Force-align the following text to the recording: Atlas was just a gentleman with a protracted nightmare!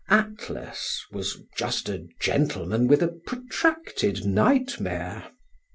Atlas 0.09 1.05
was 1.11 1.43
just 1.55 1.87
a 1.87 2.07
gentleman 2.19 2.87
with 2.87 3.03
a 3.03 3.07
protracted 3.09 4.25
nightmare! 4.25 5.29